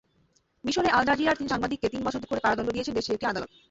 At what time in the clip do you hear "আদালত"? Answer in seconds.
3.27-3.49